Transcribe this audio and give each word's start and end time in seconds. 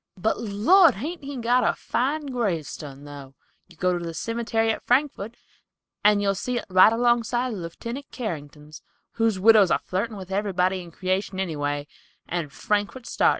But, 0.17 0.39
Lord, 0.39 0.95
hain't 0.95 1.23
he 1.23 1.37
got 1.37 1.63
a 1.63 1.75
fine 1.75 2.25
gravestun, 2.31 3.03
though! 3.05 3.35
You 3.67 3.75
go 3.77 3.95
to 3.95 4.03
the 4.03 4.15
cimetery 4.15 4.71
at 4.71 4.81
Frankford, 4.83 5.37
and 6.03 6.23
you'll 6.23 6.33
see 6.33 6.57
it 6.57 6.65
right 6.71 6.91
along 6.91 7.21
side 7.21 7.53
of 7.53 7.59
Leftenant 7.59 8.09
Carrington's, 8.09 8.81
whose 9.11 9.37
widow's 9.39 9.69
a 9.69 9.77
flirtin' 9.77 10.17
with 10.17 10.31
everybody 10.31 10.81
in 10.81 10.89
creation 10.89 11.39
anyway, 11.39 11.85
and 12.27 12.51
Frankford 12.51 13.03
sartin." 13.05 13.29